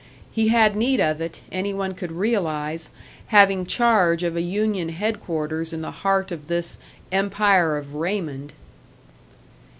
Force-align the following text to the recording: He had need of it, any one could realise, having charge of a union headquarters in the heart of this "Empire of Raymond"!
He 0.31 0.47
had 0.47 0.75
need 0.75 0.99
of 0.99 1.21
it, 1.21 1.41
any 1.51 1.75
one 1.75 1.93
could 1.93 2.11
realise, 2.11 2.89
having 3.27 3.67
charge 3.67 4.23
of 4.23 4.35
a 4.35 4.41
union 4.41 4.89
headquarters 4.89 5.73
in 5.73 5.81
the 5.83 5.91
heart 5.91 6.31
of 6.31 6.47
this 6.47 6.79
"Empire 7.11 7.77
of 7.77 7.93
Raymond"! 7.93 8.53